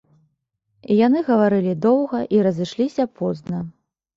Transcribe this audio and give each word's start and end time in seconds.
Яны 1.05 1.19
гаварылі 1.27 1.73
доўга 1.87 2.25
і 2.37 2.41
разышліся 2.49 3.03
позна. 3.21 3.65